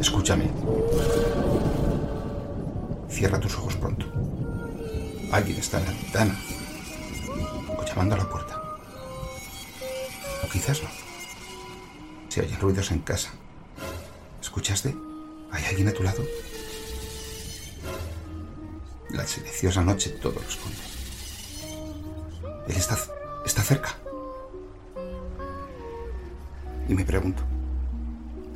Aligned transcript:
Escúchame. 0.00 0.50
Cierra 3.08 3.40
tus 3.40 3.54
ojos 3.56 3.76
pronto. 3.76 4.06
Alguien 5.32 5.58
está 5.58 5.78
en 5.78 5.84
la 5.86 5.90
ventana. 5.90 6.40
O 7.76 7.84
llamando 7.84 8.14
a 8.14 8.18
la 8.18 8.28
puerta. 8.28 8.62
O 10.44 10.48
quizás 10.48 10.82
no. 10.82 10.88
Se 12.28 12.42
oyen 12.42 12.60
ruidos 12.60 12.92
en 12.92 13.00
casa. 13.00 13.30
¿Escuchaste? 14.40 14.94
¿Hay 15.50 15.64
alguien 15.64 15.88
a 15.88 15.92
tu 15.92 16.02
lado? 16.02 16.22
La 19.10 19.26
silenciosa 19.26 19.82
noche 19.82 20.10
todo 20.10 20.34
lo 20.34 20.48
esconde. 20.48 20.78
Él 22.68 22.76
está, 22.76 22.96
está 23.44 23.62
cerca. 23.62 23.96
Y 26.88 26.94
me 26.94 27.04
pregunto, 27.04 27.42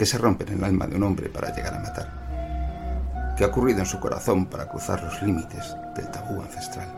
¿qué 0.02 0.06
se 0.06 0.18
rompe 0.18 0.42
en 0.42 0.58
el 0.58 0.64
alma 0.64 0.88
de 0.88 0.96
un 0.96 1.04
hombre 1.04 1.28
para 1.28 1.54
llegar 1.54 1.74
a 1.74 1.78
matar? 1.78 3.34
¿Qué 3.38 3.44
ha 3.44 3.46
ocurrido 3.46 3.78
en 3.78 3.86
su 3.86 4.00
corazón 4.00 4.46
para 4.46 4.68
cruzar 4.68 5.00
los 5.00 5.22
límites 5.22 5.76
del 5.94 6.10
tabú 6.10 6.42
ancestral? 6.42 6.88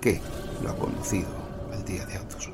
¿Qué 0.00 0.22
lo 0.62 0.70
ha 0.70 0.74
conducido 0.74 1.28
al 1.70 1.84
día 1.84 2.06
de 2.06 2.16
autos? 2.16 2.48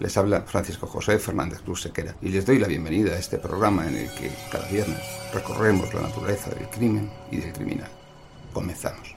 Les 0.00 0.14
habla 0.18 0.42
Francisco 0.42 0.86
José 0.86 1.18
Fernández 1.18 1.62
Cruz 1.62 1.80
Sequera 1.80 2.14
y 2.20 2.28
les 2.28 2.44
doy 2.44 2.58
la 2.58 2.68
bienvenida 2.68 3.14
a 3.14 3.18
este 3.18 3.38
programa 3.38 3.86
en 3.88 3.96
el 3.96 4.10
que 4.10 4.30
cada 4.52 4.68
viernes 4.68 5.00
recorremos 5.32 5.94
la 5.94 6.02
naturaleza 6.02 6.50
del 6.50 6.68
crimen 6.68 7.10
y 7.30 7.38
del 7.38 7.54
criminal. 7.54 7.88
Comenzamos. 8.52 9.15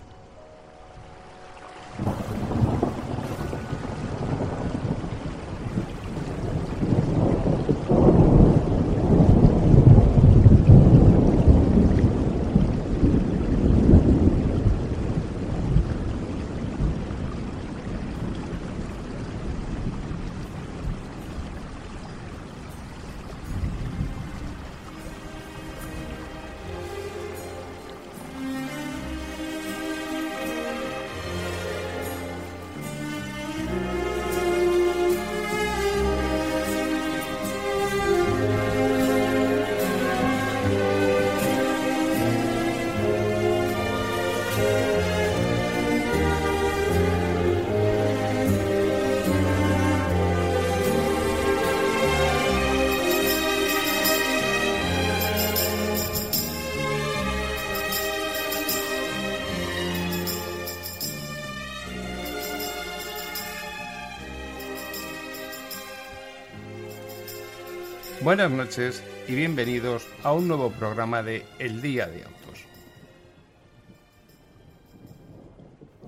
Buenas 68.22 68.52
noches 68.52 69.02
y 69.30 69.36
bienvenidos 69.36 70.06
a 70.24 70.34
un 70.34 70.50
nuevo 70.50 70.72
programa 70.72 71.24
de 71.24 71.46
El 71.58 71.82
Día 71.82 72.06
de 72.06 72.26
Autos. 72.26 72.66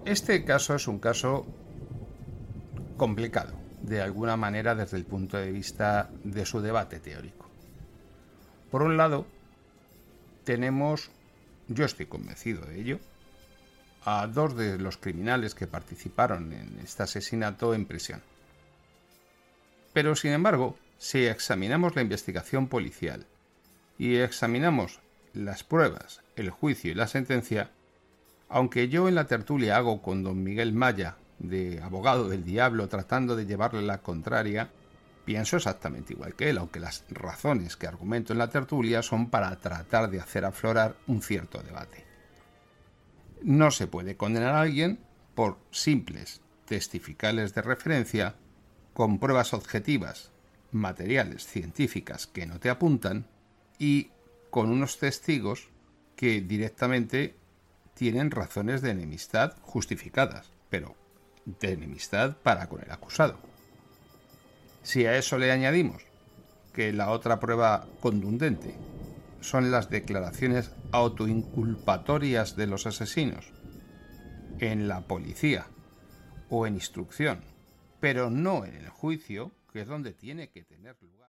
Este 0.03 0.43
caso 0.43 0.75
es 0.75 0.89
un 0.89 0.99
caso 0.99 1.45
complicado, 2.97 3.53
de 3.81 4.01
alguna 4.01 4.35
manera 4.35 4.75
desde 4.75 4.97
el 4.97 5.05
punto 5.05 5.37
de 5.37 5.53
vista 5.53 6.09
de 6.25 6.45
su 6.45 6.59
debate 6.59 6.99
teórico. 6.99 7.49
Por 8.69 8.81
un 8.81 8.97
lado, 8.97 9.25
tenemos, 10.43 11.11
yo 11.69 11.85
estoy 11.85 12.07
convencido 12.07 12.65
de 12.65 12.81
ello, 12.81 12.99
a 14.03 14.27
dos 14.27 14.57
de 14.57 14.77
los 14.77 14.97
criminales 14.97 15.55
que 15.55 15.65
participaron 15.65 16.51
en 16.51 16.77
este 16.83 17.03
asesinato 17.03 17.73
en 17.73 17.85
prisión. 17.85 18.21
Pero, 19.93 20.13
sin 20.17 20.31
embargo, 20.31 20.75
si 21.01 21.25
examinamos 21.25 21.95
la 21.95 22.03
investigación 22.03 22.67
policial 22.67 23.25
y 23.97 24.17
examinamos 24.17 24.99
las 25.33 25.63
pruebas, 25.63 26.21
el 26.35 26.51
juicio 26.51 26.91
y 26.91 26.93
la 26.93 27.07
sentencia, 27.07 27.71
aunque 28.49 28.87
yo 28.87 29.07
en 29.07 29.15
la 29.15 29.25
tertulia 29.25 29.77
hago 29.77 30.03
con 30.03 30.21
don 30.21 30.43
Miguel 30.43 30.73
Maya, 30.73 31.17
de 31.39 31.81
abogado 31.81 32.29
del 32.29 32.43
diablo, 32.43 32.87
tratando 32.87 33.35
de 33.35 33.47
llevarle 33.47 33.81
la 33.81 34.03
contraria, 34.03 34.69
pienso 35.25 35.57
exactamente 35.57 36.13
igual 36.13 36.35
que 36.35 36.51
él, 36.51 36.59
aunque 36.59 36.79
las 36.79 37.03
razones 37.09 37.77
que 37.77 37.87
argumento 37.87 38.31
en 38.33 38.39
la 38.39 38.51
tertulia 38.51 39.01
son 39.01 39.31
para 39.31 39.55
tratar 39.57 40.07
de 40.11 40.19
hacer 40.19 40.45
aflorar 40.45 40.95
un 41.07 41.23
cierto 41.23 41.63
debate. 41.63 42.05
No 43.41 43.71
se 43.71 43.87
puede 43.87 44.17
condenar 44.17 44.53
a 44.53 44.61
alguien 44.61 44.99
por 45.33 45.57
simples 45.71 46.41
testificales 46.65 47.55
de 47.55 47.63
referencia, 47.63 48.35
con 48.93 49.17
pruebas 49.17 49.55
objetivas 49.55 50.30
materiales 50.71 51.45
científicas 51.45 52.27
que 52.27 52.45
no 52.45 52.59
te 52.59 52.69
apuntan 52.69 53.25
y 53.77 54.09
con 54.49 54.69
unos 54.69 54.99
testigos 54.99 55.69
que 56.15 56.41
directamente 56.41 57.35
tienen 57.93 58.31
razones 58.31 58.81
de 58.81 58.91
enemistad 58.91 59.55
justificadas, 59.61 60.51
pero 60.69 60.95
de 61.45 61.73
enemistad 61.73 62.37
para 62.37 62.67
con 62.67 62.81
el 62.81 62.91
acusado. 62.91 63.39
Si 64.83 65.05
a 65.05 65.17
eso 65.17 65.37
le 65.37 65.51
añadimos 65.51 66.03
que 66.73 66.93
la 66.93 67.09
otra 67.09 67.39
prueba 67.39 67.87
contundente 67.99 68.75
son 69.41 69.71
las 69.71 69.89
declaraciones 69.89 70.71
autoinculpatorias 70.91 72.55
de 72.55 72.67
los 72.67 72.85
asesinos 72.85 73.51
en 74.59 74.87
la 74.87 75.01
policía 75.01 75.65
o 76.49 76.67
en 76.67 76.75
instrucción, 76.75 77.43
pero 77.99 78.29
no 78.29 78.65
en 78.65 78.75
el 78.75 78.89
juicio, 78.89 79.51
que 79.71 79.81
es 79.81 79.87
donde 79.87 80.13
tiene 80.13 80.49
que 80.49 80.63
tener 80.63 80.95
lugar. 81.01 81.29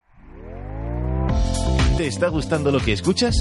¿Te 1.98 2.08
está 2.08 2.30
gustando 2.30 2.72
lo 2.72 2.80
que 2.80 2.94
escuchas? 2.94 3.36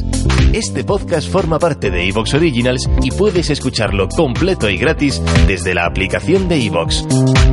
Este 0.52 0.85
podcast 0.85 1.31
forma 1.31 1.58
parte 1.58 1.91
de 1.91 2.08
Evox 2.08 2.35
Originals 2.35 2.88
y 3.02 3.11
puedes 3.11 3.49
escucharlo 3.49 4.08
completo 4.08 4.69
y 4.69 4.76
gratis 4.76 5.23
desde 5.47 5.73
la 5.73 5.87
aplicación 5.87 6.49
de 6.49 6.67
Evox. 6.67 7.06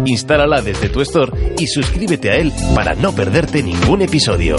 Instálala 0.06 0.62
desde 0.62 0.90
tu 0.90 1.02
store 1.02 1.56
y 1.58 1.68
suscríbete 1.68 2.32
a 2.32 2.36
él 2.36 2.52
para 2.76 2.96
no 2.96 3.14
perderte 3.14 3.64
ningún 3.64 4.02
episodio. 4.02 4.58